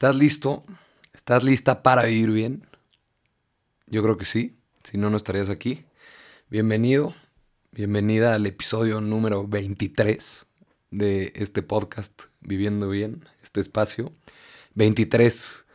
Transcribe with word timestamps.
¿Estás 0.00 0.16
listo? 0.16 0.64
¿Estás 1.12 1.44
lista 1.44 1.82
para 1.82 2.04
vivir 2.04 2.30
bien? 2.30 2.66
Yo 3.86 4.02
creo 4.02 4.16
que 4.16 4.24
sí, 4.24 4.56
si 4.82 4.96
no, 4.96 5.10
no 5.10 5.18
estarías 5.18 5.50
aquí. 5.50 5.84
Bienvenido, 6.48 7.14
bienvenida 7.70 8.32
al 8.32 8.46
episodio 8.46 9.02
número 9.02 9.46
23 9.46 10.46
de 10.90 11.34
este 11.36 11.62
podcast 11.62 12.22
Viviendo 12.40 12.88
Bien, 12.88 13.28
este 13.42 13.60
espacio. 13.60 14.10
23 14.72 15.66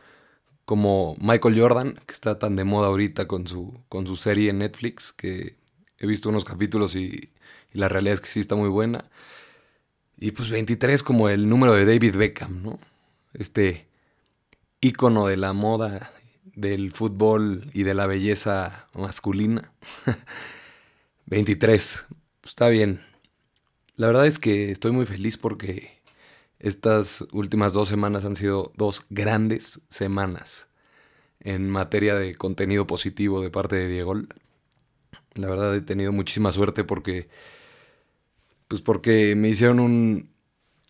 como 0.64 1.14
Michael 1.20 1.60
Jordan, 1.60 2.00
que 2.04 2.12
está 2.12 2.36
tan 2.40 2.56
de 2.56 2.64
moda 2.64 2.88
ahorita 2.88 3.28
con 3.28 3.46
su, 3.46 3.80
con 3.88 4.08
su 4.08 4.16
serie 4.16 4.50
en 4.50 4.58
Netflix, 4.58 5.12
que 5.12 5.56
he 5.98 6.06
visto 6.08 6.30
unos 6.30 6.44
capítulos 6.44 6.96
y, 6.96 7.30
y 7.72 7.78
la 7.78 7.88
realidad 7.88 8.14
es 8.14 8.20
que 8.20 8.28
sí 8.28 8.40
está 8.40 8.56
muy 8.56 8.70
buena. 8.70 9.08
Y 10.16 10.32
pues 10.32 10.50
23 10.50 11.04
como 11.04 11.28
el 11.28 11.48
número 11.48 11.74
de 11.74 11.84
David 11.84 12.16
Beckham, 12.16 12.64
¿no? 12.64 12.80
Este 13.32 13.86
ícono 14.86 15.26
de 15.26 15.36
la 15.36 15.52
moda, 15.52 16.12
del 16.54 16.92
fútbol 16.92 17.70
y 17.74 17.82
de 17.82 17.94
la 17.94 18.06
belleza 18.06 18.88
masculina. 18.94 19.72
23. 21.26 22.06
Está 22.44 22.68
bien. 22.68 23.00
La 23.96 24.06
verdad 24.06 24.26
es 24.26 24.38
que 24.38 24.70
estoy 24.70 24.92
muy 24.92 25.06
feliz 25.06 25.38
porque 25.38 25.90
estas 26.58 27.26
últimas 27.32 27.72
dos 27.72 27.88
semanas 27.88 28.24
han 28.24 28.36
sido 28.36 28.72
dos 28.76 29.04
grandes 29.10 29.80
semanas 29.88 30.68
en 31.40 31.68
materia 31.68 32.14
de 32.14 32.34
contenido 32.34 32.86
positivo 32.86 33.42
de 33.42 33.50
parte 33.50 33.76
de 33.76 33.88
Diego. 33.88 34.14
La 35.34 35.48
verdad 35.48 35.74
he 35.74 35.80
tenido 35.80 36.12
muchísima 36.12 36.52
suerte 36.52 36.84
porque 36.84 37.28
pues 38.68 38.82
porque 38.82 39.34
me 39.36 39.48
hicieron 39.48 39.80
un 39.80 40.30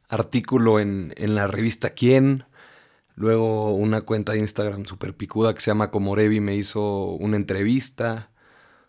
artículo 0.08 0.80
en, 0.80 1.12
en 1.16 1.34
la 1.34 1.46
revista 1.46 1.90
Quién, 1.90 2.44
luego 3.16 3.74
una 3.74 4.02
cuenta 4.02 4.32
de 4.32 4.38
Instagram 4.38 4.86
super 4.86 5.16
picuda 5.16 5.54
que 5.54 5.60
se 5.60 5.70
llama 5.70 5.90
Comorevi 5.90 6.40
me 6.40 6.54
hizo 6.54 7.12
una 7.12 7.36
entrevista, 7.36 8.30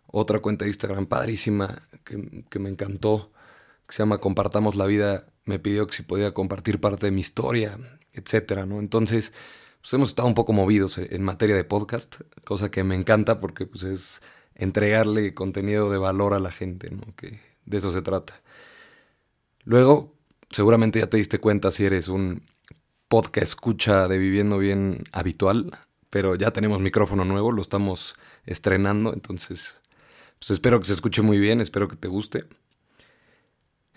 otra 0.05 0.39
cuenta 0.39 0.65
de 0.65 0.69
Instagram 0.69 1.07
padrísima 1.07 1.87
que, 2.03 2.45
que 2.49 2.59
me 2.59 2.69
encantó, 2.69 3.31
que 3.87 3.95
se 3.95 4.03
llama 4.03 4.19
Compartamos 4.19 4.75
la 4.75 4.85
Vida, 4.85 5.27
me 5.45 5.59
pidió 5.59 5.87
que 5.87 5.95
si 5.95 6.03
podía 6.03 6.33
compartir 6.33 6.79
parte 6.79 7.07
de 7.07 7.11
mi 7.11 7.21
historia, 7.21 7.79
etcétera, 8.13 8.65
¿no? 8.65 8.79
Entonces, 8.79 9.33
pues 9.81 9.93
hemos 9.93 10.09
estado 10.09 10.27
un 10.27 10.35
poco 10.35 10.53
movidos 10.53 10.97
en 10.97 11.23
materia 11.23 11.55
de 11.55 11.63
podcast, 11.63 12.17
cosa 12.43 12.69
que 12.69 12.83
me 12.83 12.95
encanta 12.95 13.39
porque 13.39 13.65
pues 13.65 13.83
es 13.83 14.21
entregarle 14.55 15.33
contenido 15.33 15.89
de 15.89 15.97
valor 15.97 16.33
a 16.33 16.39
la 16.39 16.51
gente, 16.51 16.89
¿no? 16.91 17.15
Que 17.15 17.39
de 17.65 17.77
eso 17.77 17.91
se 17.91 18.01
trata. 18.01 18.41
Luego, 19.63 20.15
seguramente 20.49 20.99
ya 20.99 21.07
te 21.07 21.17
diste 21.17 21.39
cuenta 21.39 21.71
si 21.71 21.85
eres 21.85 22.07
un 22.07 22.41
podcast 23.07 23.43
escucha 23.43 24.07
de 24.07 24.17
Viviendo 24.17 24.57
Bien 24.57 25.03
habitual, 25.11 25.77
pero 26.09 26.35
ya 26.35 26.51
tenemos 26.51 26.79
micrófono 26.79 27.25
nuevo, 27.25 27.51
lo 27.51 27.61
estamos 27.61 28.15
estrenando, 28.45 29.13
entonces 29.13 29.75
pues 30.39 30.51
espero 30.51 30.79
que 30.79 30.85
se 30.85 30.93
escuche 30.93 31.21
muy 31.21 31.39
bien, 31.39 31.61
espero 31.61 31.87
que 31.87 31.95
te 31.95 32.07
guste. 32.07 32.45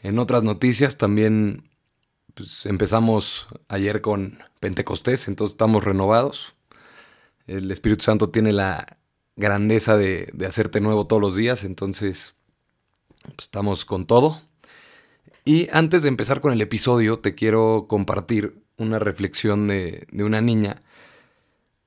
En 0.03 0.19
otras 0.19 0.43
noticias 0.43 0.97
también 0.97 1.69
pues, 2.35 2.67
empezamos 2.67 3.49
ayer 3.69 4.01
con 4.01 4.39
Pentecostés, 4.61 5.29
entonces 5.29 5.55
estamos 5.55 5.85
renovados. 5.85 6.55
El 7.47 7.71
Espíritu 7.71 8.05
Santo 8.05 8.31
tiene 8.31 8.53
la 8.53 8.99
grandeza 9.37 9.97
de, 9.97 10.33
hacerte 10.47 10.81
nuevo 10.81 11.07
todos 11.07 11.21
los 11.21 11.35
días, 11.37 11.65
entonces 11.65 12.35
pues, 13.23 13.41
estamos 13.41 13.85
con 13.85 14.07
todo. 14.07 14.41
Y 15.45 15.69
antes 15.73 16.03
de 16.03 16.09
empezar 16.09 16.41
con 16.41 16.53
el 16.53 16.61
episodio, 16.61 17.19
te 17.19 17.35
quiero 17.35 17.87
compartir 17.89 18.63
una 18.81 18.99
reflexión 18.99 19.69
de, 19.69 20.07
una 20.13 20.41
niña 20.41 20.83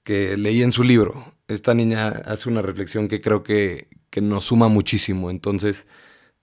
que 0.04 0.38
leí 0.38 0.62
en 0.64 0.72
su 0.72 0.84
libro. 0.84 1.34
Esta 1.48 1.74
niña 1.74 2.09
hace 2.09 2.50
una 2.50 2.62
reflexión 2.62 3.08
que 3.08 3.20
creo 3.22 3.44
que, 3.44 3.88
que 4.09 4.22
nos 4.22 4.46
suma 4.46 4.68
muchísimo. 4.70 5.30
Entonces, 5.32 5.88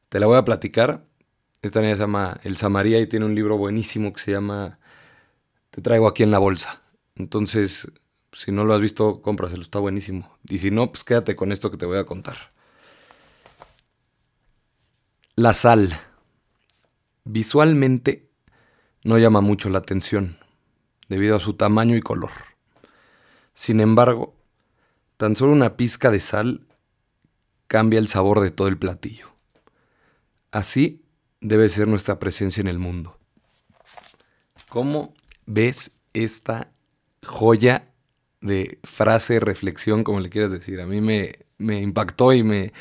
te 0.08 0.20
la 0.20 0.26
voy 0.26 0.36
a 0.38 0.44
platicar. 0.44 1.06
Esta 1.62 1.80
niña 1.80 1.94
se 1.94 2.00
llama 2.00 2.40
Elsa 2.42 2.68
María 2.68 3.00
y 3.00 3.06
tiene 3.06 3.26
un 3.26 3.34
libro 3.34 3.56
buenísimo 3.56 4.12
que 4.12 4.20
se 4.20 4.32
llama 4.32 4.78
Te 5.70 5.80
traigo 5.82 6.08
aquí 6.08 6.22
en 6.22 6.30
la 6.30 6.38
bolsa. 6.38 6.82
Entonces, 7.16 7.90
si 8.32 8.52
no 8.52 8.64
lo 8.64 8.74
has 8.74 8.80
visto, 8.80 9.22
cómpraselo, 9.22 9.62
está 9.62 9.78
buenísimo. 9.78 10.36
Y 10.48 10.58
si 10.58 10.70
no, 10.70 10.90
pues 10.90 11.04
quédate 11.04 11.36
con 11.36 11.52
esto 11.52 11.70
que 11.70 11.76
te 11.76 11.86
voy 11.86 11.98
a 11.98 12.04
contar. 12.04 12.52
La 15.36 15.54
sal. 15.54 15.98
Visualmente 17.24 18.30
no 19.04 19.18
llama 19.18 19.40
mucho 19.40 19.70
la 19.70 19.78
atención, 19.78 20.36
debido 21.10 21.36
a 21.36 21.40
su 21.40 21.54
tamaño 21.54 21.96
y 21.96 22.00
color. 22.00 22.30
Sin 23.52 23.80
embargo, 23.80 24.34
tan 25.18 25.36
solo 25.36 25.52
una 25.52 25.76
pizca 25.76 26.10
de 26.10 26.20
sal 26.20 26.66
cambia 27.66 27.98
el 27.98 28.08
sabor 28.08 28.40
de 28.40 28.50
todo 28.50 28.68
el 28.68 28.78
platillo. 28.78 29.28
Así 30.52 31.02
debe 31.40 31.68
ser 31.68 31.88
nuestra 31.88 32.18
presencia 32.18 32.60
en 32.60 32.68
el 32.68 32.78
mundo. 32.78 33.18
¿Cómo 34.70 35.12
ves 35.46 35.90
esta 36.14 36.70
joya 37.24 37.88
de 38.40 38.78
frase, 38.84 39.40
reflexión, 39.40 40.04
como 40.04 40.20
le 40.20 40.30
quieras 40.30 40.52
decir? 40.52 40.80
A 40.80 40.86
mí 40.86 41.00
me, 41.00 41.40
me 41.58 41.80
impactó 41.80 42.32
y 42.32 42.44
me, 42.44 42.72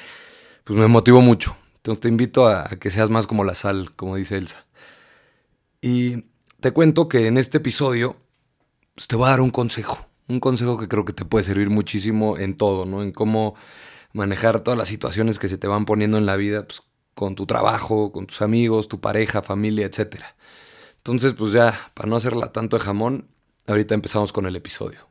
pues 0.64 0.78
me 0.78 0.88
motivó 0.88 1.22
mucho. 1.22 1.58
Entonces 1.78 2.02
te 2.02 2.10
invito 2.10 2.48
a, 2.48 2.70
que 2.80 2.92
seas 2.92 3.10
más 3.10 3.26
como 3.26 3.44
la 3.44 3.56
sal, 3.56 3.96
como 3.96 4.18
dice 4.18 4.38
Elsa. 4.38 4.66
Y 5.82 6.26
te 6.60 6.72
cuento 6.72 7.08
que 7.08 7.28
en 7.28 7.38
este 7.38 7.58
episodio 7.58 8.18
pues, 8.96 9.08
te 9.08 9.16
voy 9.16 9.28
a 9.28 9.32
dar 9.32 9.42
un 9.42 9.50
consejo. 9.50 10.06
Un 10.28 10.40
consejo 10.40 10.78
que 10.78 10.88
creo 10.88 11.06
que 11.06 11.14
te 11.14 11.26
puede 11.26 11.44
servir 11.44 11.70
muchísimo 11.70 12.38
en 12.38 12.56
todo, 12.56 12.86
¿no? 12.86 13.02
En 13.02 13.12
cómo 13.12 13.56
manejar 14.14 14.60
todas 14.62 14.78
las 14.78 14.88
situaciones 14.88 15.40
que 15.40 15.48
se 15.48 15.58
te 15.58 15.68
van 15.68 15.86
poniendo 15.86 16.18
en 16.18 16.26
la 16.26 16.36
vida, 16.36 16.68
pues, 16.68 16.82
con 17.16 17.36
tu 17.36 17.46
trabajo, 17.46 18.12
con 18.12 18.28
tus 18.28 18.42
amigos, 18.42 18.88
tu 18.88 19.00
pareja, 19.02 19.42
familia, 19.42 19.86
etc. 19.86 20.24
Entonces, 20.98 21.34
pues 21.34 21.54
ya, 21.54 21.92
para 21.94 22.08
no 22.10 22.16
hacerla 22.16 22.52
tanto 22.52 22.78
de 22.78 22.84
jamón, 22.84 23.28
ahorita 23.68 23.96
empezamos 23.96 24.32
con 24.32 24.46
el 24.46 24.56
episodio. 24.56 25.08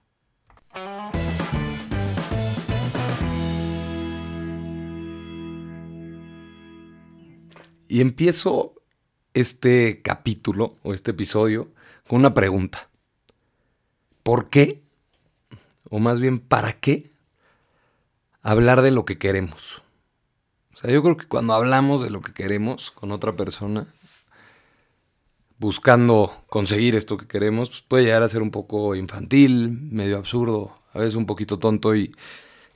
Y 7.89 8.03
empiezo 8.03 8.78
este 9.41 10.03
capítulo 10.03 10.75
o 10.83 10.95
este 10.95 11.13
episodio 11.13 11.69
con 12.07 12.19
una 12.19 12.35
pregunta. 12.35 12.89
¿Por 14.23 14.49
qué? 14.49 14.83
O 15.91 15.99
más 16.01 16.21
bien, 16.21 16.39
¿para 16.41 16.73
qué 16.73 17.11
hablar 18.43 18.83
de 18.83 18.91
lo 18.91 19.05
que 19.05 19.19
queremos? 19.19 19.83
O 20.75 20.77
sea, 20.77 20.91
yo 20.91 21.03
creo 21.03 21.17
que 21.17 21.27
cuando 21.27 21.55
hablamos 21.55 22.03
de 22.03 22.11
lo 22.11 22.21
que 22.21 22.33
queremos 22.33 22.91
con 22.91 23.13
otra 23.13 23.37
persona, 23.37 23.87
buscando 25.59 26.45
conseguir 26.49 26.95
esto 26.95 27.17
que 27.17 27.27
queremos, 27.27 27.71
pues 27.71 27.83
puede 27.83 28.05
llegar 28.05 28.23
a 28.23 28.29
ser 28.29 28.43
un 28.43 28.51
poco 28.51 28.95
infantil, 28.95 29.71
medio 29.71 30.19
absurdo, 30.19 30.79
a 30.93 30.99
veces 30.99 31.15
un 31.15 31.27
poquito 31.27 31.59
tonto 31.59 31.95
y, 31.95 32.15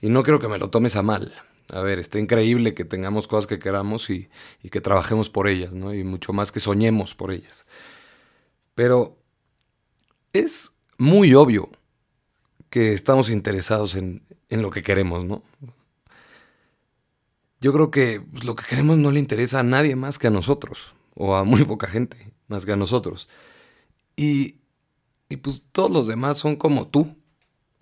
y 0.00 0.08
no 0.08 0.22
creo 0.22 0.38
que 0.38 0.48
me 0.48 0.58
lo 0.58 0.70
tomes 0.70 0.96
a 0.96 1.02
mal 1.02 1.32
a 1.72 1.80
ver, 1.80 1.98
está 1.98 2.18
increíble 2.18 2.74
que 2.74 2.84
tengamos 2.84 3.26
cosas 3.26 3.46
que 3.46 3.58
queramos 3.58 4.10
y, 4.10 4.28
que 4.70 4.82
trabajemos 4.82 5.30
por 5.30 5.48
ellas, 5.48 5.72
¿no? 5.72 5.94
Y 5.94 6.04
mucho 6.04 6.34
más 6.34 6.52
que 6.52 6.60
soñemos 6.60 7.14
por 7.14 7.32
ellas. 7.32 7.64
Pero 8.74 9.16
es 10.34 10.74
muy 10.98 11.34
obvio 11.34 11.70
que 12.68 12.92
estamos 12.92 13.30
interesados 13.30 13.94
en, 13.96 14.22
lo 14.50 14.70
que 14.70 14.82
queremos, 14.82 15.24
¿no? 15.24 15.42
Yo 17.62 17.72
creo 17.72 17.90
que 17.90 18.20
pues, 18.20 18.44
lo 18.44 18.54
que 18.54 18.66
queremos 18.66 18.98
no 18.98 19.10
le 19.10 19.18
interesa 19.18 19.60
a 19.60 19.62
nadie 19.62 19.96
más 19.96 20.18
que 20.18 20.26
a 20.26 20.30
nosotros, 20.30 20.94
o 21.14 21.34
a 21.36 21.44
muy 21.44 21.64
poca 21.64 21.86
gente 21.86 22.34
más 22.48 22.66
que 22.66 22.72
a 22.72 22.76
nosotros. 22.76 23.30
Y, 24.14 24.56
y 25.30 25.36
pues 25.36 25.62
todos 25.72 25.90
los 25.90 26.06
demás 26.06 26.36
son 26.36 26.56
como 26.56 26.88
tú, 26.88 27.16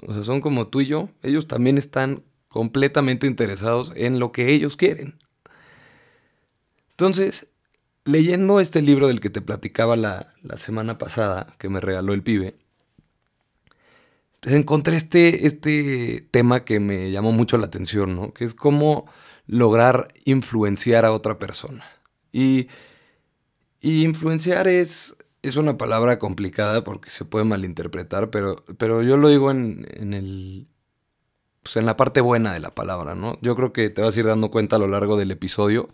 o 0.07 0.13
sea, 0.13 0.23
son 0.23 0.41
como 0.41 0.69
tú 0.69 0.81
y 0.81 0.87
yo, 0.87 1.09
ellos 1.23 1.49
también 1.49 1.77
están 1.77 2.23
completamente 2.51 3.27
interesados 3.27 3.93
en 3.97 4.19
lo 4.19 4.33
que 4.33 4.53
ellos 4.53 4.77
quieren. 4.77 5.19
Entonces, 6.91 7.47
leyendo 8.05 8.61
este 8.61 8.83
libro 8.83 9.09
del 9.09 9.21
que 9.21 9.31
te 9.31 9.41
platicaba 9.41 9.97
la, 9.97 10.35
semana 10.57 10.99
pasada, 10.99 11.55
que 11.59 11.69
me 11.69 11.81
regaló 11.81 12.13
el 12.13 12.23
pibe, 12.23 12.57
pues 14.41 14.55
encontré 14.55 14.97
este, 14.97 15.47
este 15.47 16.27
tema 16.31 16.65
que 16.65 16.81
me 16.81 17.11
llamó 17.11 17.33
mucho 17.33 17.57
la 17.57 17.67
atención, 17.67 18.17
¿no? 18.17 18.35
Que 18.35 18.45
es 18.45 18.55
cómo 18.55 19.07
lograr 19.47 20.09
influenciar 20.25 21.05
a 21.05 21.13
otra 21.13 21.39
persona. 21.39 21.85
Y, 22.33 22.69
influenciar 23.81 24.69
es, 24.69 25.17
es 25.43 25.57
una 25.57 25.79
palabra 25.79 26.19
complicada 26.19 26.85
porque 26.85 27.11
se 27.11 27.25
puede 27.25 27.45
malinterpretar, 27.45 28.31
pero, 28.31 28.57
pero 28.77 29.03
yo 29.03 29.17
lo 29.17 29.29
digo 29.29 29.51
en, 29.51 29.87
en, 29.91 30.15
el, 30.15 30.69
pues, 31.63 31.77
en 31.77 31.87
la 31.87 31.97
parte 31.97 32.21
buena 32.21 32.53
de 32.53 32.61
la 32.61 32.75
palabra, 32.75 33.15
¿no? 33.15 33.39
Yo 33.43 33.57
creo 33.57 33.73
que 33.73 33.91
te 33.91 34.03
vas 34.03 34.17
a 34.17 34.21
ir 34.21 34.27
dando 34.27 34.51
cuenta 34.51 34.77
a 34.77 34.79
lo 34.79 34.89
largo 34.89 35.17
del 35.17 35.31
episodio 35.31 35.89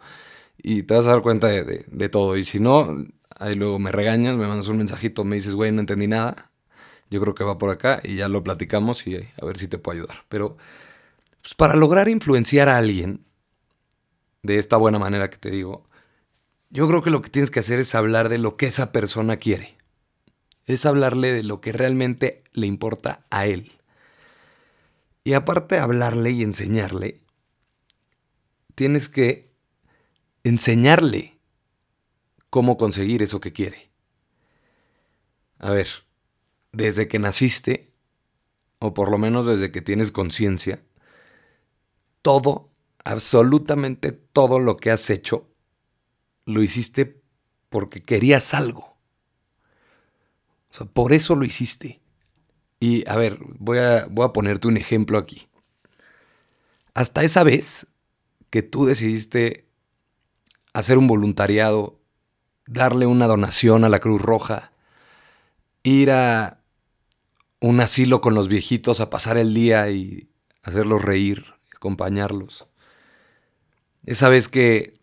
y 0.59 0.85
te 0.85 0.95
vas 0.95 1.07
a 1.07 1.11
dar 1.11 1.23
cuenta 1.23 1.49
de, 1.49 2.09
todo. 2.09 2.37
Y 2.37 2.45
si 2.45 2.61
no, 2.61 3.05
ahí 3.39 3.55
luego 3.55 3.79
me 3.79 3.93
regañas, 3.93 4.37
me 4.37 4.47
mandas 4.47 4.69
un 4.69 4.79
mensajito, 4.79 5.25
me 5.25 5.37
dices, 5.37 5.55
güey, 5.55 5.73
no 5.73 5.81
entendí 5.81 6.07
nada. 6.09 6.51
yo 7.11 7.21
creo 7.21 7.35
que 7.35 7.45
va 7.45 7.59
por 7.59 7.71
acá 7.71 8.01
y 8.05 8.17
ya 8.17 8.29
lo 8.29 8.43
platicamos 8.45 9.07
y 9.07 9.17
a 9.17 9.45
ver 9.47 9.59
si 9.59 9.69
te 9.69 9.79
puedo 9.79 9.99
ayudar. 10.01 10.25
Pero 10.29 10.57
pues, 11.43 11.55
para 11.55 11.77
lograr 11.77 12.09
influenciar 12.09 12.69
a 12.69 12.77
alguien 12.79 13.25
de 14.43 14.59
esta 14.59 14.77
buena 14.77 14.99
manera 14.99 15.31
que 15.31 15.39
te 15.39 15.51
digo, 15.51 15.89
yo 16.71 16.89
creo 16.89 17.03
que 17.03 17.11
lo 17.11 17.23
que 17.23 17.31
tienes 17.31 17.51
que 17.51 17.61
hacer 17.61 17.79
es 17.79 17.95
hablar 17.95 18.29
de 18.29 18.39
lo 18.39 18.57
que 18.57 18.67
esa 18.67 18.93
persona 18.93 19.37
quiere. 19.37 19.77
Es 20.65 20.85
hablarle 20.87 21.33
de 21.33 21.43
lo 21.45 21.61
que 21.61 21.73
realmente 21.73 22.43
le 22.53 22.67
importa 22.67 23.27
a 23.31 23.47
él. 23.47 23.73
Y 25.27 25.33
aparte 25.33 25.75
de 25.75 25.81
hablarle 25.81 26.31
y 26.31 26.45
enseñarle, 26.45 27.21
tienes 28.77 29.09
que 29.09 29.53
enseñarle 30.45 31.41
cómo 32.49 32.77
conseguir 32.77 33.25
eso 33.25 33.41
que 33.41 33.53
quiere. 33.53 33.91
A 35.59 35.73
ver, 35.73 35.89
desde 36.71 37.09
que 37.09 37.19
naciste, 37.19 37.93
o 38.79 38.95
por 38.95 39.11
lo 39.11 39.19
menos 39.19 39.47
desde 39.47 39.73
que 39.73 39.83
tienes 39.83 40.13
conciencia, 40.13 40.81
todo, 42.23 42.71
absolutamente 43.03 44.13
todo 44.13 44.61
lo 44.61 44.77
que 44.77 44.93
has 44.93 45.11
hecho, 45.11 45.51
lo 46.45 46.63
hiciste 46.63 47.21
porque 47.69 48.01
querías 48.01 48.55
algo. 48.55 48.97
O 50.79 50.85
por 50.87 51.13
eso 51.13 51.35
lo 51.35 51.45
hiciste. 51.45 52.01
Y 52.79 53.09
a 53.09 53.17
ver, 53.17 53.39
voy 53.59 53.79
a, 53.79 54.07
voy 54.11 54.27
a 54.27 54.33
ponerte 54.33 54.69
un 54.69 54.77
ejemplo 54.77 55.19
aquí. 55.19 55.49
Hasta 56.95 57.25
esa 57.25 57.43
vez 57.43 57.89
que 58.51 58.63
tú 58.63 58.87
decidiste 58.87 59.67
hacer 60.73 60.99
un 60.99 61.07
voluntariado, 61.07 61.99
darle 62.67 63.07
una 63.07 63.27
donación 63.27 63.85
a 63.85 63.89
la 63.89 64.01
Cruz 64.01 64.21
Roja, 64.21 64.73
ir 65.83 66.11
a 66.11 66.61
un 67.61 67.81
asilo 67.81 68.21
con 68.21 68.35
los 68.35 68.49
viejitos 68.49 69.01
a 69.01 69.11
pasar 69.11 69.39
el 69.39 69.55
día 69.55 69.89
y 69.91 70.29
hacerlos 70.63 71.03
reír, 71.03 71.55
acompañarlos. 71.75 72.67
Esa 74.05 74.29
vez 74.29 74.49
que, 74.49 74.95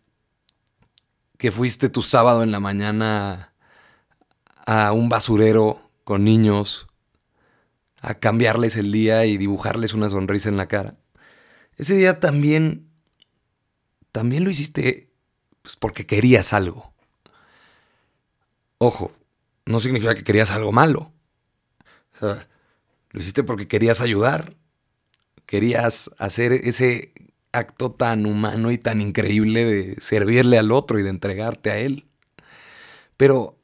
que 1.38 1.50
fuiste 1.50 1.88
tu 1.88 2.02
sábado 2.02 2.42
en 2.42 2.52
la 2.52 2.60
mañana 2.60 3.52
a 4.66 4.92
un 4.92 5.08
basurero 5.08 5.90
con 6.04 6.24
niños, 6.24 6.86
a 8.04 8.14
cambiarles 8.14 8.76
el 8.76 8.92
día 8.92 9.24
y 9.24 9.38
dibujarles 9.38 9.94
una 9.94 10.08
sonrisa 10.08 10.48
en 10.48 10.56
la 10.56 10.68
cara. 10.68 10.96
Ese 11.76 11.96
día 11.96 12.20
también, 12.20 12.88
también 14.12 14.44
lo 14.44 14.50
hiciste 14.50 15.10
pues, 15.62 15.76
porque 15.76 16.06
querías 16.06 16.52
algo. 16.52 16.92
Ojo, 18.78 19.12
no 19.64 19.80
significa 19.80 20.14
que 20.14 20.24
querías 20.24 20.50
algo 20.50 20.72
malo. 20.72 21.12
O 22.14 22.18
sea, 22.18 22.48
lo 23.10 23.20
hiciste 23.20 23.42
porque 23.42 23.66
querías 23.66 24.00
ayudar. 24.00 24.54
Querías 25.46 26.10
hacer 26.18 26.52
ese 26.52 27.12
acto 27.52 27.92
tan 27.92 28.26
humano 28.26 28.70
y 28.70 28.78
tan 28.78 29.00
increíble 29.00 29.64
de 29.64 29.96
servirle 30.00 30.58
al 30.58 30.72
otro 30.72 30.98
y 30.98 31.02
de 31.02 31.10
entregarte 31.10 31.70
a 31.70 31.78
él. 31.78 32.06
Pero 33.16 33.58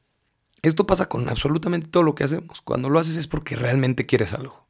esto 0.62 0.86
pasa 0.86 1.08
con 1.08 1.28
absolutamente 1.28 1.88
todo 1.88 2.02
lo 2.02 2.14
que 2.14 2.24
hacemos. 2.24 2.60
Cuando 2.60 2.90
lo 2.90 2.98
haces 2.98 3.16
es 3.16 3.26
porque 3.26 3.56
realmente 3.56 4.06
quieres 4.06 4.34
algo. 4.34 4.66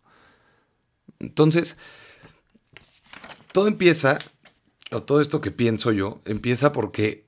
Entonces, 1.19 1.77
todo 3.53 3.67
empieza, 3.67 4.19
o 4.91 5.03
todo 5.03 5.21
esto 5.21 5.41
que 5.41 5.51
pienso 5.51 5.93
yo, 5.93 6.21
empieza 6.25 6.73
porque 6.73 7.27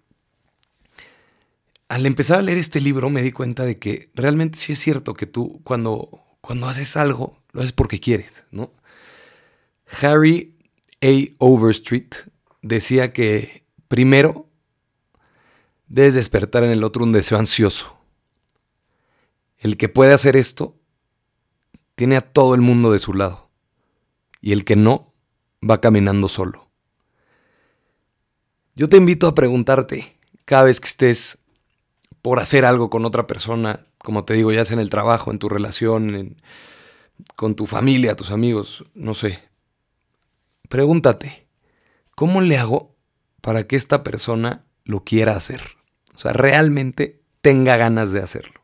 al 1.88 2.06
empezar 2.06 2.38
a 2.38 2.42
leer 2.42 2.58
este 2.58 2.80
libro 2.80 3.10
me 3.10 3.22
di 3.22 3.32
cuenta 3.32 3.64
de 3.64 3.78
que 3.78 4.10
realmente 4.14 4.58
sí 4.58 4.72
es 4.72 4.78
cierto 4.78 5.14
que 5.14 5.26
tú 5.26 5.60
cuando, 5.62 6.22
cuando 6.40 6.66
haces 6.66 6.96
algo, 6.96 7.38
lo 7.52 7.60
haces 7.60 7.72
porque 7.72 8.00
quieres, 8.00 8.46
¿no? 8.50 8.72
Harry 10.00 10.56
A. 11.02 11.34
Overstreet 11.38 12.30
decía 12.62 13.12
que 13.12 13.66
primero 13.88 14.48
debes 15.86 16.14
despertar 16.14 16.64
en 16.64 16.70
el 16.70 16.82
otro 16.82 17.04
un 17.04 17.12
deseo 17.12 17.38
ansioso. 17.38 18.01
El 19.62 19.76
que 19.76 19.88
puede 19.88 20.12
hacer 20.12 20.36
esto 20.36 20.76
tiene 21.94 22.16
a 22.16 22.20
todo 22.20 22.56
el 22.56 22.60
mundo 22.60 22.90
de 22.90 22.98
su 22.98 23.14
lado. 23.14 23.48
Y 24.40 24.50
el 24.50 24.64
que 24.64 24.74
no 24.74 25.14
va 25.62 25.80
caminando 25.80 26.26
solo. 26.26 26.68
Yo 28.74 28.88
te 28.88 28.96
invito 28.96 29.28
a 29.28 29.36
preguntarte 29.36 30.16
cada 30.46 30.64
vez 30.64 30.80
que 30.80 30.88
estés 30.88 31.38
por 32.22 32.40
hacer 32.40 32.64
algo 32.64 32.90
con 32.90 33.04
otra 33.04 33.28
persona, 33.28 33.86
como 33.98 34.24
te 34.24 34.34
digo, 34.34 34.50
ya 34.50 34.64
sea 34.64 34.74
en 34.74 34.80
el 34.80 34.90
trabajo, 34.90 35.30
en 35.30 35.38
tu 35.38 35.48
relación, 35.48 36.36
con 37.36 37.54
tu 37.54 37.66
familia, 37.66 38.16
tus 38.16 38.32
amigos, 38.32 38.84
no 38.94 39.14
sé. 39.14 39.48
Pregúntate, 40.68 41.46
¿cómo 42.16 42.40
le 42.40 42.58
hago 42.58 42.96
para 43.40 43.68
que 43.68 43.76
esta 43.76 44.02
persona 44.02 44.64
lo 44.82 45.04
quiera 45.04 45.36
hacer? 45.36 45.62
O 46.16 46.18
sea, 46.18 46.32
realmente 46.32 47.22
tenga 47.42 47.76
ganas 47.76 48.10
de 48.10 48.22
hacerlo. 48.22 48.61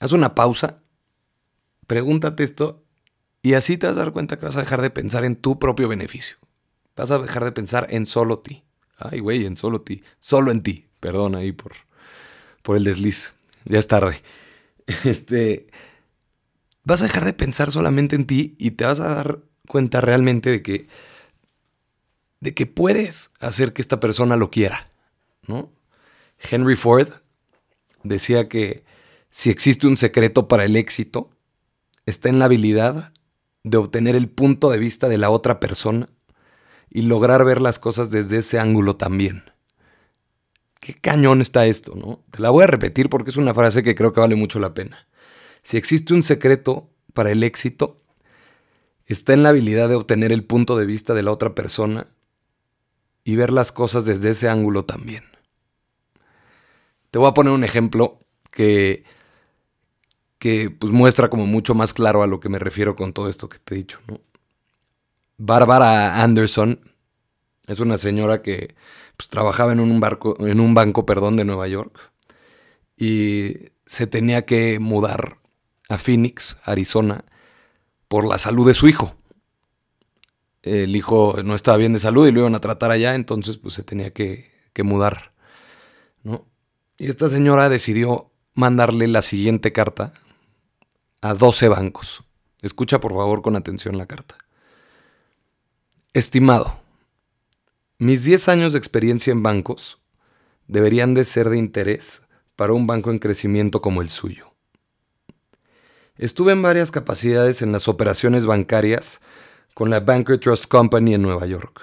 Haz 0.00 0.12
una 0.12 0.34
pausa, 0.34 0.82
pregúntate 1.86 2.44
esto 2.44 2.84
y 3.42 3.54
así 3.54 3.76
te 3.76 3.86
vas 3.86 3.96
a 3.96 4.00
dar 4.00 4.12
cuenta 4.12 4.38
que 4.38 4.46
vas 4.46 4.56
a 4.56 4.60
dejar 4.60 4.82
de 4.82 4.90
pensar 4.90 5.24
en 5.24 5.36
tu 5.36 5.58
propio 5.58 5.88
beneficio. 5.88 6.36
Vas 6.96 7.10
a 7.10 7.18
dejar 7.18 7.44
de 7.44 7.52
pensar 7.52 7.86
en 7.90 8.06
solo 8.06 8.40
ti. 8.40 8.64
Ay, 8.96 9.20
güey, 9.20 9.46
en 9.46 9.56
solo 9.56 9.80
ti. 9.82 10.02
Solo 10.18 10.50
en 10.50 10.62
ti. 10.62 10.86
Perdón 11.00 11.36
ahí 11.36 11.52
por 11.52 11.72
por 12.62 12.76
el 12.76 12.84
desliz. 12.84 13.34
Ya 13.64 13.78
es 13.78 13.88
tarde. 13.88 14.22
Este, 15.04 15.66
vas 16.82 17.02
a 17.02 17.04
dejar 17.04 17.26
de 17.26 17.34
pensar 17.34 17.70
solamente 17.70 18.16
en 18.16 18.26
ti 18.26 18.56
y 18.58 18.70
te 18.70 18.86
vas 18.86 19.00
a 19.00 19.08
dar 19.08 19.42
cuenta 19.66 20.00
realmente 20.00 20.50
de 20.50 20.62
que 20.62 20.88
de 22.40 22.54
que 22.54 22.64
puedes 22.64 23.32
hacer 23.40 23.74
que 23.74 23.82
esta 23.82 24.00
persona 24.00 24.36
lo 24.36 24.50
quiera, 24.50 24.90
¿no? 25.46 25.70
Henry 26.38 26.76
Ford 26.76 27.10
decía 28.02 28.48
que 28.48 28.84
si 29.38 29.50
existe 29.50 29.86
un 29.86 29.96
secreto 29.96 30.48
para 30.48 30.64
el 30.64 30.74
éxito, 30.74 31.30
está 32.06 32.28
en 32.28 32.38
la 32.38 32.46
habilidad 32.46 33.12
de 33.62 33.76
obtener 33.76 34.16
el 34.16 34.28
punto 34.28 34.70
de 34.70 34.78
vista 34.78 35.08
de 35.08 35.18
la 35.18 35.30
otra 35.30 35.60
persona 35.60 36.08
y 36.90 37.02
lograr 37.02 37.44
ver 37.44 37.60
las 37.60 37.78
cosas 37.78 38.10
desde 38.10 38.38
ese 38.38 38.58
ángulo 38.58 38.96
también 38.96 39.44
qué 40.80 40.94
cañón 40.94 41.40
está 41.40 41.66
esto, 41.66 41.94
¿no? 41.94 42.24
Te 42.30 42.40
la 42.40 42.50
voy 42.50 42.64
a 42.64 42.66
repetir 42.66 43.08
porque 43.08 43.30
es 43.30 43.36
una 43.36 43.54
frase 43.54 43.82
que 43.82 43.94
creo 43.94 44.12
que 44.12 44.20
vale 44.20 44.36
mucho 44.36 44.58
la 44.58 44.74
pena. 44.74 45.06
Si 45.62 45.76
existe 45.76 46.14
un 46.14 46.22
secreto 46.22 46.88
para 47.14 47.30
el 47.30 47.42
éxito, 47.42 48.02
está 49.06 49.32
en 49.34 49.42
la 49.42 49.50
habilidad 49.50 49.88
de 49.88 49.96
obtener 49.96 50.32
el 50.32 50.44
punto 50.44 50.76
de 50.76 50.86
vista 50.86 51.14
de 51.14 51.22
la 51.22 51.32
otra 51.32 51.54
persona 51.54 52.08
y 53.24 53.36
ver 53.36 53.52
las 53.52 53.72
cosas 53.72 54.06
desde 54.06 54.30
ese 54.30 54.48
ángulo 54.48 54.84
también. 54.84 55.24
Te 57.10 57.18
voy 57.18 57.28
a 57.28 57.34
poner 57.34 57.52
un 57.52 57.64
ejemplo 57.64 58.20
que, 58.50 59.04
que 60.38 60.70
pues, 60.70 60.92
muestra 60.92 61.28
como 61.28 61.46
mucho 61.46 61.74
más 61.74 61.92
claro 61.92 62.22
a 62.22 62.26
lo 62.26 62.40
que 62.40 62.48
me 62.48 62.58
refiero 62.58 62.96
con 62.96 63.12
todo 63.12 63.28
esto 63.28 63.48
que 63.48 63.58
te 63.58 63.74
he 63.74 63.78
dicho, 63.78 64.00
¿no? 64.06 64.20
Bárbara 65.36 66.22
Anderson 66.22 66.80
es 67.66 67.80
una 67.80 67.98
señora 67.98 68.42
que 68.42 68.74
pues, 69.16 69.28
trabajaba 69.28 69.72
en 69.72 69.80
un, 69.80 70.00
barco, 70.00 70.36
en 70.46 70.60
un 70.60 70.74
banco 70.74 71.06
perdón, 71.06 71.36
de 71.36 71.44
Nueva 71.44 71.68
York 71.68 72.12
y 72.96 73.70
se 73.86 74.06
tenía 74.06 74.46
que 74.46 74.78
mudar 74.80 75.38
a 75.88 75.98
Phoenix, 75.98 76.58
Arizona, 76.64 77.24
por 78.08 78.26
la 78.26 78.38
salud 78.38 78.66
de 78.66 78.74
su 78.74 78.88
hijo. 78.88 79.14
El 80.62 80.96
hijo 80.96 81.36
no 81.44 81.54
estaba 81.54 81.76
bien 81.76 81.92
de 81.92 81.98
salud 82.00 82.26
y 82.26 82.32
lo 82.32 82.40
iban 82.40 82.54
a 82.54 82.60
tratar 82.60 82.90
allá, 82.90 83.14
entonces 83.14 83.58
pues 83.58 83.74
se 83.74 83.84
tenía 83.84 84.12
que, 84.12 84.50
que 84.72 84.82
mudar. 84.82 85.32
¿no? 86.24 86.46
Y 86.98 87.06
esta 87.06 87.28
señora 87.28 87.68
decidió 87.68 88.32
mandarle 88.54 89.06
la 89.06 89.22
siguiente 89.22 89.72
carta 89.72 90.14
a 91.20 91.34
12 91.34 91.68
bancos. 91.68 92.22
Escucha 92.62 93.00
por 93.00 93.12
favor 93.12 93.42
con 93.42 93.56
atención 93.56 93.98
la 93.98 94.06
carta. 94.06 94.36
Estimado, 96.12 96.80
mis 97.98 98.24
10 98.24 98.48
años 98.48 98.72
de 98.72 98.78
experiencia 98.78 99.32
en 99.32 99.42
bancos 99.42 100.00
deberían 100.66 101.14
de 101.14 101.24
ser 101.24 101.48
de 101.50 101.58
interés 101.58 102.22
para 102.56 102.72
un 102.72 102.86
banco 102.86 103.10
en 103.10 103.18
crecimiento 103.18 103.80
como 103.80 104.02
el 104.02 104.10
suyo. 104.10 104.54
Estuve 106.16 106.52
en 106.52 106.62
varias 106.62 106.90
capacidades 106.90 107.62
en 107.62 107.70
las 107.70 107.86
operaciones 107.86 108.46
bancarias 108.46 109.20
con 109.74 109.90
la 109.90 110.00
Banker 110.00 110.38
Trust 110.38 110.66
Company 110.66 111.14
en 111.14 111.22
Nueva 111.22 111.46
York, 111.46 111.80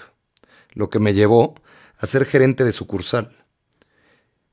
lo 0.74 0.90
que 0.90 1.00
me 1.00 1.14
llevó 1.14 1.56
a 1.98 2.06
ser 2.06 2.26
gerente 2.26 2.66
de 2.66 2.74
sucursal. 2.74 3.32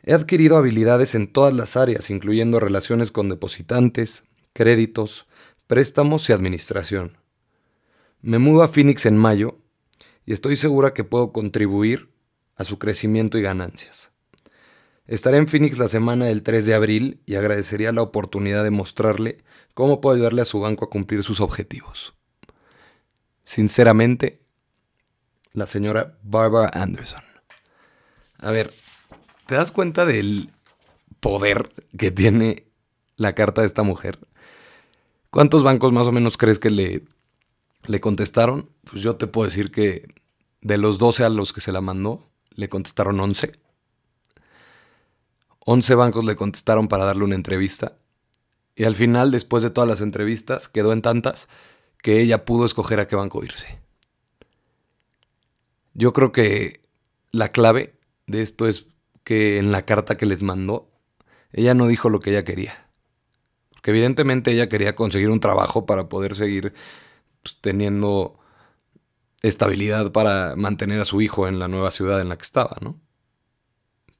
He 0.04 0.14
adquirido 0.14 0.56
habilidades 0.56 1.16
en 1.16 1.32
todas 1.32 1.54
las 1.54 1.76
áreas, 1.76 2.10
incluyendo 2.10 2.60
relaciones 2.60 3.10
con 3.10 3.28
depositantes, 3.28 4.24
créditos, 4.52 5.26
préstamos 5.66 6.28
y 6.28 6.32
administración. 6.32 7.16
Me 8.20 8.38
mudo 8.38 8.62
a 8.62 8.68
Phoenix 8.68 9.06
en 9.06 9.16
mayo 9.16 9.58
y 10.24 10.32
estoy 10.32 10.56
segura 10.56 10.94
que 10.94 11.04
puedo 11.04 11.32
contribuir 11.32 12.10
a 12.56 12.64
su 12.64 12.78
crecimiento 12.78 13.38
y 13.38 13.42
ganancias. 13.42 14.12
Estaré 15.06 15.38
en 15.38 15.48
Phoenix 15.48 15.78
la 15.78 15.88
semana 15.88 16.26
del 16.26 16.42
3 16.42 16.64
de 16.64 16.74
abril 16.74 17.20
y 17.26 17.34
agradecería 17.34 17.92
la 17.92 18.02
oportunidad 18.02 18.62
de 18.62 18.70
mostrarle 18.70 19.38
cómo 19.74 20.00
puedo 20.00 20.14
ayudarle 20.14 20.42
a 20.42 20.46
su 20.46 20.60
banco 20.60 20.84
a 20.84 20.90
cumplir 20.90 21.24
sus 21.24 21.40
objetivos. 21.40 22.14
Sinceramente, 23.44 24.42
la 25.52 25.66
señora 25.66 26.18
Barbara 26.22 26.70
Anderson. 26.72 27.22
A 28.38 28.50
ver, 28.50 28.72
¿te 29.46 29.56
das 29.56 29.72
cuenta 29.72 30.06
del 30.06 30.50
poder 31.20 31.72
que 31.98 32.10
tiene 32.10 32.66
la 33.16 33.34
carta 33.34 33.62
de 33.62 33.66
esta 33.66 33.82
mujer? 33.82 34.18
¿Cuántos 35.32 35.62
bancos 35.62 35.92
más 35.92 36.06
o 36.06 36.12
menos 36.12 36.36
crees 36.36 36.58
que 36.58 36.68
le, 36.68 37.06
le 37.86 38.00
contestaron? 38.00 38.68
Pues 38.84 39.02
yo 39.02 39.16
te 39.16 39.26
puedo 39.26 39.48
decir 39.48 39.70
que 39.70 40.06
de 40.60 40.76
los 40.76 40.98
12 40.98 41.24
a 41.24 41.30
los 41.30 41.54
que 41.54 41.62
se 41.62 41.72
la 41.72 41.80
mandó, 41.80 42.28
le 42.50 42.68
contestaron 42.68 43.18
11. 43.18 43.58
11 45.60 45.94
bancos 45.94 46.26
le 46.26 46.36
contestaron 46.36 46.86
para 46.86 47.06
darle 47.06 47.24
una 47.24 47.34
entrevista. 47.34 47.96
Y 48.76 48.84
al 48.84 48.94
final, 48.94 49.30
después 49.30 49.62
de 49.62 49.70
todas 49.70 49.88
las 49.88 50.02
entrevistas, 50.02 50.68
quedó 50.68 50.92
en 50.92 51.00
tantas 51.00 51.48
que 52.02 52.20
ella 52.20 52.44
pudo 52.44 52.66
escoger 52.66 53.00
a 53.00 53.08
qué 53.08 53.16
banco 53.16 53.42
irse. 53.42 53.80
Yo 55.94 56.12
creo 56.12 56.30
que 56.32 56.82
la 57.30 57.48
clave 57.48 57.94
de 58.26 58.42
esto 58.42 58.68
es 58.68 58.84
que 59.24 59.56
en 59.56 59.72
la 59.72 59.86
carta 59.86 60.18
que 60.18 60.26
les 60.26 60.42
mandó, 60.42 60.90
ella 61.52 61.72
no 61.72 61.86
dijo 61.86 62.10
lo 62.10 62.20
que 62.20 62.32
ella 62.32 62.44
quería. 62.44 62.91
Porque 63.82 63.90
evidentemente 63.90 64.52
ella 64.52 64.68
quería 64.68 64.94
conseguir 64.94 65.28
un 65.28 65.40
trabajo 65.40 65.86
para 65.86 66.08
poder 66.08 66.36
seguir 66.36 66.72
pues, 67.42 67.58
teniendo 67.60 68.38
estabilidad 69.42 70.12
para 70.12 70.54
mantener 70.54 71.00
a 71.00 71.04
su 71.04 71.20
hijo 71.20 71.48
en 71.48 71.58
la 71.58 71.66
nueva 71.66 71.90
ciudad 71.90 72.20
en 72.20 72.28
la 72.28 72.36
que 72.36 72.44
estaba, 72.44 72.76
¿no? 72.80 73.00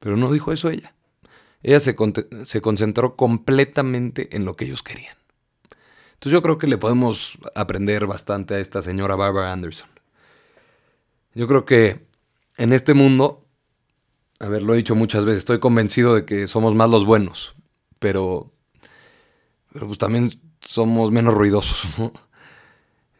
Pero 0.00 0.16
no 0.16 0.32
dijo 0.32 0.52
eso 0.52 0.68
ella. 0.68 0.96
Ella 1.62 1.78
se, 1.78 1.94
se 2.42 2.60
concentró 2.60 3.14
completamente 3.14 4.34
en 4.34 4.44
lo 4.44 4.56
que 4.56 4.64
ellos 4.64 4.82
querían. 4.82 5.16
Entonces 6.14 6.32
yo 6.32 6.42
creo 6.42 6.58
que 6.58 6.66
le 6.66 6.76
podemos 6.76 7.38
aprender 7.54 8.08
bastante 8.08 8.54
a 8.54 8.58
esta 8.58 8.82
señora 8.82 9.14
Barbara 9.14 9.52
Anderson. 9.52 9.88
Yo 11.34 11.46
creo 11.46 11.64
que 11.64 12.04
en 12.56 12.72
este 12.72 12.94
mundo, 12.94 13.46
a 14.40 14.48
ver, 14.48 14.64
lo 14.64 14.74
he 14.74 14.78
dicho 14.78 14.96
muchas 14.96 15.24
veces, 15.24 15.38
estoy 15.38 15.60
convencido 15.60 16.16
de 16.16 16.24
que 16.24 16.48
somos 16.48 16.74
más 16.74 16.90
los 16.90 17.06
buenos, 17.06 17.54
pero, 18.00 18.52
pero 19.72 19.86
pues 19.86 19.98
también 19.98 20.30
somos 20.60 21.10
menos 21.10 21.34
ruidosos, 21.34 21.86
¿no? 21.98 22.12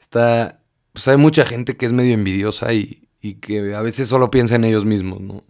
Está, 0.00 0.61
pues 0.92 1.09
hay 1.09 1.16
mucha 1.16 1.44
gente 1.44 1.76
que 1.76 1.87
es 1.87 1.92
medio 1.92 2.14
envidiosa 2.14 2.73
y, 2.73 3.09
y 3.21 3.35
que 3.35 3.75
a 3.75 3.82
veces 3.82 4.09
solo 4.09 4.30
piensa 4.30 4.56
en 4.56 4.64
ellos 4.64 4.85
mismos, 4.85 5.21
¿no? 5.21 5.44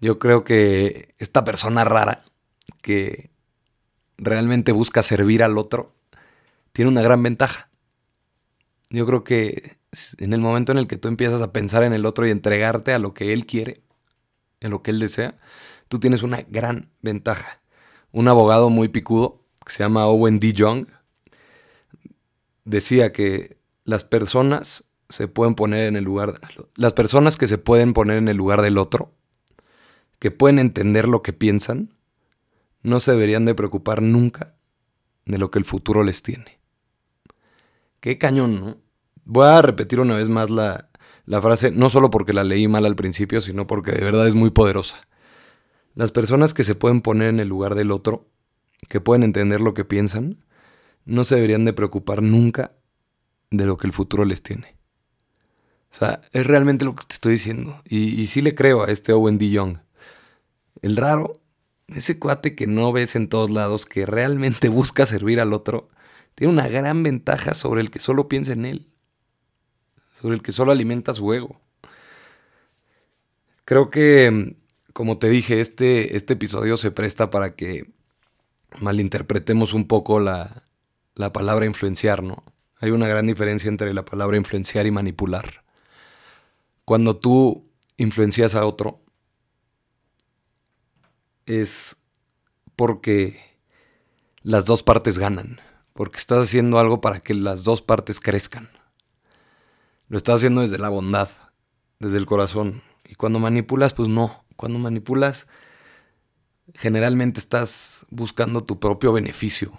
Yo 0.00 0.18
creo 0.18 0.44
que 0.44 1.14
esta 1.18 1.44
persona 1.44 1.84
rara 1.84 2.22
que 2.82 3.30
realmente 4.16 4.72
busca 4.72 5.02
servir 5.02 5.42
al 5.42 5.58
otro 5.58 5.94
tiene 6.72 6.90
una 6.90 7.02
gran 7.02 7.22
ventaja. 7.22 7.68
Yo 8.90 9.06
creo 9.06 9.24
que 9.24 9.78
en 10.18 10.32
el 10.32 10.40
momento 10.40 10.72
en 10.72 10.78
el 10.78 10.86
que 10.86 10.96
tú 10.96 11.08
empiezas 11.08 11.42
a 11.42 11.52
pensar 11.52 11.82
en 11.82 11.92
el 11.92 12.06
otro 12.06 12.26
y 12.26 12.30
entregarte 12.30 12.94
a 12.94 12.98
lo 12.98 13.14
que 13.14 13.32
él 13.32 13.46
quiere, 13.46 13.82
en 14.60 14.70
lo 14.70 14.82
que 14.82 14.90
él 14.90 14.98
desea, 14.98 15.38
tú 15.88 15.98
tienes 15.98 16.22
una 16.22 16.42
gran 16.48 16.90
ventaja. 17.02 17.60
Un 18.18 18.26
abogado 18.26 18.68
muy 18.68 18.88
picudo 18.88 19.44
que 19.64 19.70
se 19.70 19.84
llama 19.84 20.08
Owen 20.08 20.40
D. 20.40 20.52
Young 20.52 20.88
decía 22.64 23.12
que 23.12 23.58
las 23.84 24.02
personas 24.02 24.90
se 25.08 25.28
pueden 25.28 25.54
poner 25.54 25.86
en 25.86 25.94
el 25.94 26.02
lugar 26.02 26.40
las 26.74 26.94
personas 26.94 27.36
que 27.36 27.46
se 27.46 27.58
pueden 27.58 27.92
poner 27.92 28.16
en 28.16 28.26
el 28.26 28.36
lugar 28.36 28.60
del 28.60 28.76
otro, 28.76 29.12
que 30.18 30.32
pueden 30.32 30.58
entender 30.58 31.06
lo 31.06 31.22
que 31.22 31.32
piensan, 31.32 31.94
no 32.82 32.98
se 32.98 33.12
deberían 33.12 33.44
de 33.44 33.54
preocupar 33.54 34.02
nunca 34.02 34.56
de 35.24 35.38
lo 35.38 35.52
que 35.52 35.60
el 35.60 35.64
futuro 35.64 36.02
les 36.02 36.24
tiene. 36.24 36.58
Qué 38.00 38.18
cañón, 38.18 38.60
¿no? 38.60 38.78
Voy 39.26 39.46
a 39.46 39.62
repetir 39.62 40.00
una 40.00 40.16
vez 40.16 40.28
más 40.28 40.50
la, 40.50 40.90
frase, 41.40 41.70
no 41.70 41.88
solo 41.88 42.10
porque 42.10 42.32
la 42.32 42.42
leí 42.42 42.66
mal 42.66 42.84
al 42.84 42.96
principio, 42.96 43.40
sino 43.40 43.68
porque 43.68 43.92
de 43.92 44.04
verdad 44.04 44.26
es 44.26 44.34
muy 44.34 44.50
poderosa. 44.50 45.06
Las 45.98 46.12
personas 46.12 46.54
que 46.54 46.62
se 46.62 46.76
pueden 46.76 47.00
poner 47.00 47.28
en 47.28 47.40
el 47.40 47.48
lugar 47.48 47.74
del 47.74 47.90
otro, 47.90 48.28
que 48.88 49.00
pueden 49.00 49.24
entender 49.24 49.60
lo 49.60 49.74
que 49.74 49.84
piensan, 49.84 50.44
no 51.04 51.24
se 51.24 51.34
deberían 51.34 51.64
de 51.64 51.72
preocupar 51.72 52.22
nunca 52.22 52.72
de 53.50 53.66
lo 53.66 53.76
que 53.76 53.88
el 53.88 53.92
futuro 53.92 54.24
les 54.24 54.42
tiene. 54.42 54.76
O 55.90 55.94
sea, 55.96 56.20
es 56.32 56.46
realmente 56.46 56.84
lo 56.84 56.94
que 56.94 57.04
te 57.04 57.14
estoy 57.14 57.32
diciendo. 57.32 57.82
Y, 57.84 58.28
sí 58.28 58.42
le 58.42 58.54
creo 58.54 58.84
a 58.84 58.90
este 58.92 59.12
Owen 59.12 59.38
D. 59.38 59.50
Young. 59.50 59.78
El 60.82 60.96
raro, 60.96 61.40
ese 61.88 62.18
cuate 62.18 62.54
que 62.54 62.68
no 62.68 62.92
ves 62.92 63.16
en 63.16 63.28
todos 63.28 63.50
lados, 63.50 63.84
que 63.84 64.06
realmente 64.06 64.68
busca 64.68 65.06
servir 65.06 65.40
al 65.40 65.52
otro, 65.52 65.88
tiene 66.36 66.52
una 66.52 66.68
gran 66.68 67.02
ventaja 67.02 67.54
sobre 67.54 67.80
el 67.80 67.90
que 67.90 67.98
solo 67.98 68.28
piensa 68.28 68.52
en 68.52 68.64
él 68.66 68.88
sobre 70.20 70.34
el 70.34 70.42
que 70.42 70.52
solo 70.52 70.72
alimenta 70.72 71.14
su 71.14 71.32
ego. 71.32 71.60
Creo 73.64 73.90
que, 73.90 74.56
como 74.98 75.16
te 75.18 75.30
dije, 75.30 75.60
este, 75.60 76.16
este 76.16 76.32
episodio 76.32 76.76
se 76.76 76.90
presta 76.90 77.30
para 77.30 77.54
que 77.54 77.88
malinterpretemos 78.80 79.72
un 79.72 79.86
poco 79.86 80.18
la, 80.18 80.64
la 81.14 81.32
palabra 81.32 81.66
influenciar, 81.66 82.24
¿no? 82.24 82.42
Hay 82.80 82.90
una 82.90 83.06
gran 83.06 83.24
diferencia 83.28 83.68
entre 83.68 83.94
la 83.94 84.04
palabra 84.04 84.36
influenciar 84.36 84.86
y 84.86 84.90
manipular. 84.90 85.62
Cuando 86.84 87.16
tú 87.16 87.70
influencias 87.96 88.56
a 88.56 88.66
otro, 88.66 89.00
es 91.46 92.02
porque 92.74 93.38
las 94.42 94.64
dos 94.64 94.82
partes 94.82 95.16
ganan, 95.16 95.60
porque 95.92 96.18
estás 96.18 96.42
haciendo 96.42 96.80
algo 96.80 97.00
para 97.00 97.20
que 97.20 97.34
las 97.34 97.62
dos 97.62 97.82
partes 97.82 98.18
crezcan. 98.18 98.68
Lo 100.08 100.16
estás 100.16 100.34
haciendo 100.34 100.62
desde 100.62 100.78
la 100.78 100.88
bondad, 100.88 101.28
desde 102.00 102.18
el 102.18 102.26
corazón. 102.26 102.82
Y 103.08 103.14
cuando 103.14 103.38
manipulas, 103.38 103.94
pues 103.94 104.08
no. 104.08 104.47
Cuando 104.58 104.80
manipulas, 104.80 105.46
generalmente 106.74 107.38
estás 107.38 108.06
buscando 108.10 108.64
tu 108.64 108.80
propio 108.80 109.12
beneficio. 109.12 109.78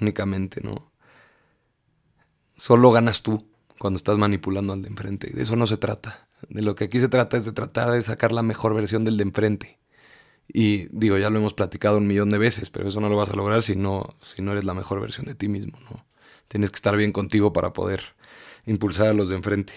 Únicamente, 0.00 0.60
¿no? 0.62 0.92
Solo 2.56 2.92
ganas 2.92 3.24
tú 3.24 3.50
cuando 3.80 3.96
estás 3.96 4.18
manipulando 4.18 4.72
al 4.72 4.82
de 4.82 4.88
enfrente. 4.88 5.32
De 5.32 5.42
eso 5.42 5.56
no 5.56 5.66
se 5.66 5.78
trata. 5.78 6.28
De 6.48 6.62
lo 6.62 6.76
que 6.76 6.84
aquí 6.84 7.00
se 7.00 7.08
trata 7.08 7.36
es 7.36 7.44
de 7.44 7.50
tratar 7.50 7.90
de 7.90 8.02
sacar 8.02 8.30
la 8.30 8.44
mejor 8.44 8.72
versión 8.72 9.02
del 9.02 9.16
de 9.16 9.24
enfrente. 9.24 9.80
Y 10.46 10.86
digo, 10.96 11.18
ya 11.18 11.28
lo 11.28 11.40
hemos 11.40 11.52
platicado 11.52 11.98
un 11.98 12.06
millón 12.06 12.30
de 12.30 12.38
veces, 12.38 12.70
pero 12.70 12.86
eso 12.86 13.00
no 13.00 13.08
lo 13.08 13.16
vas 13.16 13.30
a 13.30 13.36
lograr 13.36 13.64
si 13.64 13.74
no, 13.74 14.16
si 14.22 14.42
no 14.42 14.52
eres 14.52 14.62
la 14.62 14.74
mejor 14.74 15.00
versión 15.00 15.26
de 15.26 15.34
ti 15.34 15.48
mismo, 15.48 15.76
¿no? 15.90 16.06
Tienes 16.46 16.70
que 16.70 16.76
estar 16.76 16.96
bien 16.96 17.10
contigo 17.10 17.52
para 17.52 17.72
poder 17.72 18.14
impulsar 18.64 19.08
a 19.08 19.12
los 19.12 19.28
de 19.28 19.34
enfrente. 19.34 19.72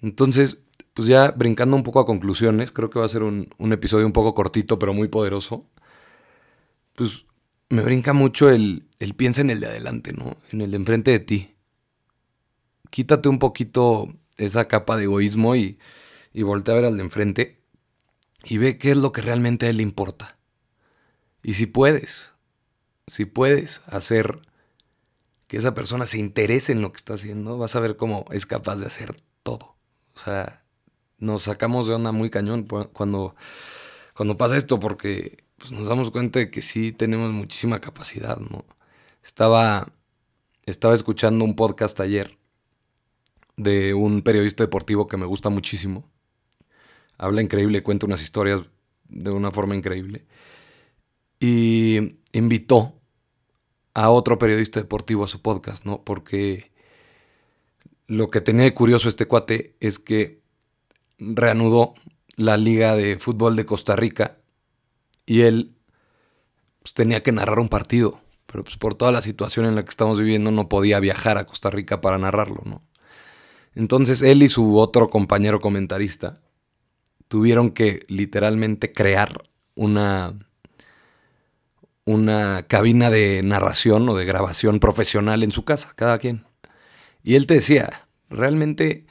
Entonces, 0.00 0.60
pues 0.96 1.08
ya 1.08 1.30
brincando 1.32 1.76
un 1.76 1.82
poco 1.82 2.00
a 2.00 2.06
conclusiones, 2.06 2.72
creo 2.72 2.88
que 2.88 2.98
va 2.98 3.04
a 3.04 3.08
ser 3.08 3.22
un, 3.22 3.50
episodio 3.70 4.06
un 4.06 4.14
poco 4.14 4.32
cortito, 4.32 4.78
pero 4.78 4.94
muy 4.94 5.08
poderoso. 5.08 5.68
Pues 6.94 7.26
me 7.68 7.82
brinca 7.82 8.14
mucho 8.14 8.48
el, 8.48 8.88
el 8.98 9.12
piensa 9.12 9.42
en 9.42 9.50
el 9.50 9.60
de 9.60 9.66
adelante, 9.66 10.14
¿no? 10.14 10.38
En 10.52 10.62
el 10.62 10.70
de 10.70 10.78
enfrente 10.78 11.10
de 11.10 11.18
ti. 11.18 11.54
Quítate 12.88 13.28
un 13.28 13.38
poquito 13.38 14.08
esa 14.38 14.68
capa 14.68 14.96
de 14.96 15.02
egoísmo 15.02 15.54
y, 15.54 15.78
y 16.32 16.44
voltea 16.44 16.72
a 16.72 16.76
ver 16.76 16.86
al 16.86 16.96
de 16.96 17.02
enfrente 17.02 17.60
y 18.44 18.56
ve 18.56 18.78
qué 18.78 18.92
es 18.92 18.96
lo 18.96 19.12
que 19.12 19.20
realmente 19.20 19.66
a 19.66 19.68
él 19.68 19.76
le 19.76 19.82
importa. 19.82 20.38
Y 21.42 21.52
si 21.52 21.66
puedes, 21.66 22.32
si 23.06 23.26
puedes 23.26 23.82
hacer 23.88 24.40
que 25.46 25.58
esa 25.58 25.74
persona 25.74 26.06
se 26.06 26.16
interese 26.16 26.72
en 26.72 26.80
lo 26.80 26.90
que 26.90 26.96
está 26.96 27.12
haciendo, 27.12 27.58
vas 27.58 27.76
a 27.76 27.80
ver 27.80 27.98
cómo 27.98 28.24
es 28.30 28.46
capaz 28.46 28.76
de 28.76 28.86
hacer 28.86 29.14
todo. 29.42 29.76
O 30.14 30.18
sea, 30.18 30.65
nos 31.18 31.42
sacamos 31.44 31.86
de 31.86 31.94
onda 31.94 32.12
muy 32.12 32.30
cañón 32.30 32.66
cuando, 32.92 33.34
cuando 34.14 34.36
pasa 34.36 34.56
esto, 34.56 34.78
porque 34.80 35.44
pues, 35.58 35.72
nos 35.72 35.86
damos 35.86 36.10
cuenta 36.10 36.38
de 36.38 36.50
que 36.50 36.62
sí 36.62 36.92
tenemos 36.92 37.32
muchísima 37.32 37.80
capacidad, 37.80 38.38
¿no? 38.38 38.64
Estaba, 39.24 39.92
estaba 40.66 40.94
escuchando 40.94 41.44
un 41.44 41.56
podcast 41.56 41.98
ayer 42.00 42.36
de 43.56 43.94
un 43.94 44.22
periodista 44.22 44.64
deportivo 44.64 45.06
que 45.06 45.16
me 45.16 45.26
gusta 45.26 45.48
muchísimo. 45.50 46.04
Habla 47.18 47.42
increíble, 47.42 47.82
cuenta 47.82 48.06
unas 48.06 48.22
historias 48.22 48.62
de 49.08 49.30
una 49.30 49.50
forma 49.50 49.74
increíble. 49.74 50.26
Y 51.40 52.18
invitó 52.32 52.94
a 53.94 54.10
otro 54.10 54.38
periodista 54.38 54.80
deportivo 54.80 55.24
a 55.24 55.28
su 55.28 55.40
podcast, 55.40 55.84
¿no? 55.86 56.04
Porque 56.04 56.70
lo 58.06 58.30
que 58.30 58.40
tenía 58.40 58.64
de 58.64 58.74
curioso 58.74 59.08
este 59.08 59.26
cuate 59.26 59.74
es 59.80 59.98
que 59.98 60.42
reanudó 61.18 61.94
la 62.36 62.56
Liga 62.56 62.94
de 62.94 63.18
Fútbol 63.18 63.56
de 63.56 63.64
Costa 63.64 63.96
Rica 63.96 64.36
y 65.24 65.42
él 65.42 65.74
pues, 66.82 66.94
tenía 66.94 67.22
que 67.22 67.32
narrar 67.32 67.58
un 67.58 67.68
partido, 67.68 68.20
pero 68.46 68.62
pues, 68.64 68.76
por 68.76 68.94
toda 68.94 69.12
la 69.12 69.22
situación 69.22 69.66
en 69.66 69.74
la 69.74 69.84
que 69.84 69.90
estamos 69.90 70.18
viviendo 70.18 70.50
no 70.50 70.68
podía 70.68 71.00
viajar 71.00 71.38
a 71.38 71.46
Costa 71.46 71.70
Rica 71.70 72.00
para 72.00 72.18
narrarlo, 72.18 72.62
¿no? 72.64 72.82
Entonces 73.74 74.22
él 74.22 74.42
y 74.42 74.48
su 74.48 74.78
otro 74.78 75.10
compañero 75.10 75.60
comentarista 75.60 76.40
tuvieron 77.28 77.70
que 77.72 78.06
literalmente 78.08 78.92
crear 78.92 79.42
una, 79.74 80.34
una 82.04 82.66
cabina 82.68 83.10
de 83.10 83.42
narración 83.42 84.08
o 84.08 84.16
de 84.16 84.24
grabación 84.24 84.80
profesional 84.80 85.42
en 85.42 85.52
su 85.52 85.64
casa, 85.64 85.92
cada 85.94 86.18
quien. 86.18 86.46
Y 87.22 87.34
él 87.34 87.46
te 87.46 87.54
decía, 87.54 88.08
realmente, 88.30 89.06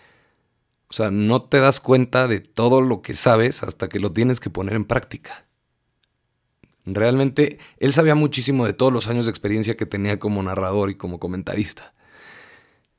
o 0.90 0.94
sea, 0.94 1.12
no 1.12 1.44
te 1.44 1.60
das 1.60 1.80
cuenta 1.80 2.28
de 2.28 2.40
todo 2.40 2.82
lo 2.82 3.02
que 3.02 3.14
sabes 3.14 3.64
hasta 3.64 3.90
que 3.90 4.00
lo 4.00 4.12
tienes 4.12 4.40
que 4.40 4.50
poner 4.50 4.76
en 4.76 4.86
práctica. 4.86 5.46
Realmente, 6.86 7.58
él 7.78 7.94
sabía 7.94 8.14
muchísimo 8.14 8.66
de 8.66 8.74
todos 8.74 8.94
los 8.94 9.08
años 9.08 9.26
de 9.26 9.32
experiencia 9.32 9.76
que 9.76 9.88
tenía 9.88 10.20
como 10.20 10.44
narrador 10.44 10.92
y 10.92 10.96
como 10.96 11.20
comentarista. 11.20 11.94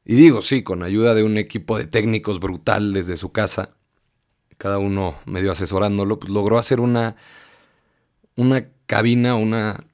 Y 0.05 0.17
digo, 0.17 0.43
sí, 0.43 0.63
con 0.63 0.83
ayuda 0.83 1.15
de 1.15 1.23
un 1.23 1.39
equipo 1.39 1.79
de 1.79 1.87
técnicos 1.87 2.41
brutal 2.41 2.93
desde 2.93 3.17
su 3.17 3.31
casa, 3.31 3.77
cada 4.59 4.79
uno 4.79 5.17
medio 5.25 5.53
asesorándolo, 5.53 6.19
pues 6.19 6.33
logró 6.33 6.59
hacer 6.59 6.81
una, 6.81 7.17
una 8.35 8.69
cabina, 8.87 9.37
una, 9.37 9.85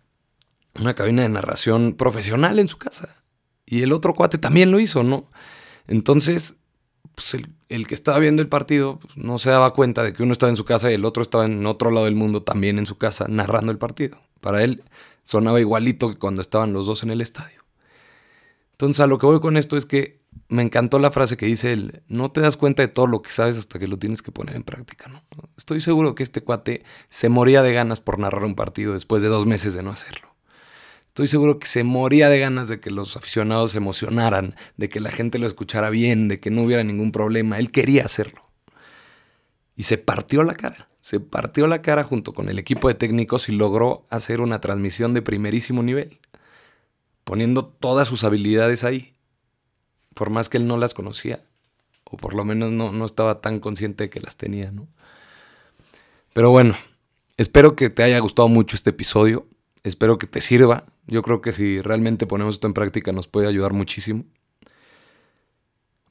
una 0.78 0.94
cabina 0.94 1.22
de 1.22 1.28
narración 1.28 1.94
profesional 1.94 2.58
en 2.58 2.68
su 2.68 2.78
casa. 2.78 3.22
Y 3.66 3.82
el 3.82 3.92
otro 3.92 4.14
cuate 4.14 4.38
también 4.38 4.70
lo 4.70 4.80
hizo, 4.80 5.02
¿no? 5.02 5.30
Entonces, 5.86 6.56
pues 7.14 7.44
el, 7.68 7.86
que 7.86 7.94
estaba 7.94 8.18
viendo 8.18 8.42
el 8.42 8.48
partido 8.48 8.98
pues, 8.98 9.16
no 9.16 9.38
se 9.38 9.50
daba 9.50 9.72
cuenta 9.74 10.02
de 10.02 10.12
que 10.12 10.22
uno 10.22 10.32
estaba 10.32 10.50
en 10.50 10.56
su 10.56 10.64
casa 10.64 10.90
y 10.90 10.94
el 10.94 11.04
otro 11.04 11.22
estaba 11.22 11.44
en 11.44 11.66
otro 11.66 11.90
lado 11.90 12.06
del 12.06 12.14
mundo 12.14 12.42
también 12.42 12.78
en 12.78 12.86
su 12.86 12.96
casa 12.96 13.26
narrando 13.28 13.72
el 13.72 13.78
partido. 13.78 14.18
Para 14.40 14.62
él 14.62 14.82
sonaba 15.24 15.60
igualito 15.60 16.10
que 16.10 16.18
cuando 16.18 16.42
estaban 16.42 16.72
los 16.72 16.86
dos 16.86 17.02
en 17.02 17.10
el 17.10 17.20
estadio. 17.20 17.62
Entonces 18.72 19.00
a 19.00 19.06
lo 19.06 19.18
que 19.18 19.26
voy 19.26 19.40
con 19.40 19.56
esto 19.56 19.76
es 19.76 19.86
que 19.86 20.22
me 20.48 20.62
encantó 20.62 20.98
la 20.98 21.10
frase 21.10 21.36
que 21.36 21.46
dice 21.46 21.72
él, 21.72 22.02
no 22.08 22.30
te 22.30 22.40
das 22.40 22.56
cuenta 22.56 22.82
de 22.82 22.88
todo 22.88 23.06
lo 23.06 23.22
que 23.22 23.30
sabes 23.30 23.58
hasta 23.58 23.78
que 23.78 23.86
lo 23.86 23.98
tienes 23.98 24.22
que 24.22 24.32
poner 24.32 24.56
en 24.56 24.62
práctica, 24.62 25.08
¿no? 25.08 25.22
Estoy 25.56 25.80
seguro 25.80 26.14
que 26.14 26.22
este 26.22 26.42
cuate 26.42 26.84
se 27.08 27.28
moría 27.28 27.62
de 27.62 27.72
ganas 27.72 28.00
por 28.00 28.18
narrar 28.18 28.44
un 28.44 28.54
partido 28.54 28.94
después 28.94 29.22
de 29.22 29.28
dos 29.28 29.46
meses 29.46 29.74
de 29.74 29.82
no 29.82 29.90
hacerlo. 29.90 30.31
Estoy 31.12 31.28
seguro 31.28 31.58
que 31.58 31.66
se 31.66 31.84
moría 31.84 32.30
de 32.30 32.38
ganas 32.38 32.68
de 32.68 32.80
que 32.80 32.90
los 32.90 33.18
aficionados 33.18 33.72
se 33.72 33.78
emocionaran, 33.78 34.56
de 34.78 34.88
que 34.88 34.98
la 34.98 35.10
gente 35.10 35.38
lo 35.38 35.46
escuchara 35.46 35.90
bien, 35.90 36.28
de 36.28 36.40
que 36.40 36.50
no 36.50 36.62
hubiera 36.62 36.82
ningún 36.84 37.12
problema. 37.12 37.58
Él 37.58 37.70
quería 37.70 38.06
hacerlo. 38.06 38.42
Y 39.76 39.82
se 39.82 39.98
partió 39.98 40.42
la 40.42 40.54
cara. 40.54 40.88
Se 41.02 41.20
partió 41.20 41.66
la 41.66 41.82
cara 41.82 42.02
junto 42.02 42.32
con 42.32 42.48
el 42.48 42.58
equipo 42.58 42.88
de 42.88 42.94
técnicos 42.94 43.50
y 43.50 43.52
logró 43.52 44.06
hacer 44.08 44.40
una 44.40 44.60
transmisión 44.60 45.12
de 45.12 45.20
primerísimo 45.20 45.82
nivel 45.82 46.18
poniendo 47.24 47.66
todas 47.66 48.08
sus 48.08 48.24
habilidades 48.24 48.84
ahí, 48.84 49.14
por 50.14 50.30
más 50.30 50.48
que 50.48 50.58
él 50.58 50.66
no 50.66 50.76
las 50.76 50.94
conocía, 50.94 51.44
o 52.04 52.16
por 52.16 52.34
lo 52.34 52.44
menos 52.44 52.72
no, 52.72 52.92
no 52.92 53.04
estaba 53.04 53.40
tan 53.40 53.60
consciente 53.60 54.04
de 54.04 54.10
que 54.10 54.20
las 54.20 54.36
tenía, 54.36 54.72
¿no? 54.72 54.88
Pero 56.32 56.50
bueno, 56.50 56.74
espero 57.36 57.76
que 57.76 57.90
te 57.90 58.02
haya 58.02 58.18
gustado 58.18 58.48
mucho 58.48 58.76
este 58.76 58.90
episodio, 58.90 59.46
espero 59.82 60.18
que 60.18 60.26
te 60.26 60.40
sirva, 60.40 60.86
yo 61.06 61.22
creo 61.22 61.40
que 61.40 61.52
si 61.52 61.80
realmente 61.80 62.26
ponemos 62.26 62.56
esto 62.56 62.66
en 62.66 62.74
práctica 62.74 63.12
nos 63.12 63.28
puede 63.28 63.48
ayudar 63.48 63.72
muchísimo. 63.72 64.24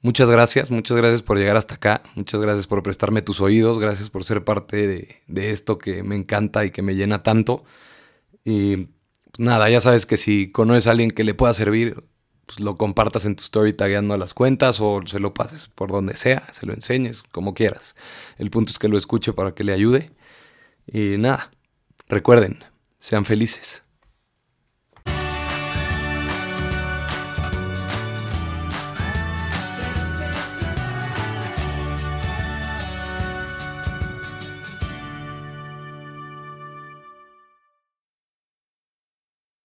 Muchas 0.03 0.31
gracias, 0.31 0.71
muchas 0.71 0.97
gracias 0.97 1.21
por 1.21 1.37
llegar 1.37 1.57
hasta 1.57 1.75
acá, 1.75 2.01
muchas 2.15 2.41
gracias 2.41 2.65
por 2.65 2.81
prestarme 2.81 3.21
tus 3.21 3.39
oídos, 3.39 3.77
gracias 3.77 4.09
por 4.09 4.23
ser 4.23 4.43
parte 4.43 4.87
de, 5.27 5.51
esto 5.51 5.77
que 5.77 6.01
me 6.01 6.15
encanta 6.15 6.65
y 6.65 6.71
que 6.71 6.81
me 6.81 6.95
llena 6.95 7.21
tanto. 7.21 7.63
Y 8.43 8.77
pues 8.77 9.39
nada, 9.39 9.69
ya 9.69 9.79
sabes 9.79 10.07
que 10.07 10.17
si 10.17 10.51
conoces 10.51 10.87
a 10.87 10.91
alguien 10.91 11.11
que 11.11 11.23
le 11.23 11.35
pueda 11.35 11.53
servir, 11.53 12.03
pues 12.47 12.59
lo 12.59 12.77
compartas 12.77 13.25
en 13.25 13.35
tu 13.35 13.43
story 13.43 13.73
tagueando 13.73 14.15
a 14.15 14.17
las 14.17 14.33
cuentas 14.33 14.79
o 14.81 15.01
se 15.05 15.19
lo 15.19 15.35
pases 15.35 15.67
por 15.67 15.91
donde 15.91 16.15
sea, 16.15 16.47
se 16.51 16.65
lo 16.65 16.73
enseñes, 16.73 17.21
como 17.21 17.53
quieras. 17.53 17.95
El 18.39 18.49
punto 18.49 18.71
es 18.71 18.79
que 18.79 18.87
lo 18.87 18.97
escuche 18.97 19.33
para 19.33 19.53
que 19.53 19.63
le 19.63 19.73
ayude. 19.73 20.07
Y 20.87 21.17
nada, 21.19 21.51
recuerden, 22.07 22.63
sean 22.99 23.25
felices. 23.25 23.83